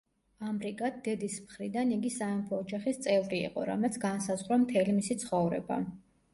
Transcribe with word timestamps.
ამრიგად, 0.51 0.95
დედის 1.07 1.35
მხრიდან 1.43 1.91
იგი 1.97 2.11
სამეფო 2.15 2.63
ოჯახის 2.65 2.99
წევრი 3.05 3.45
იყო, 3.51 3.69
რამაც 3.73 4.03
განსაზღვრა 4.09 4.61
მთელი 4.67 5.01
მისი 5.01 5.23
ცხოვრება. 5.27 5.83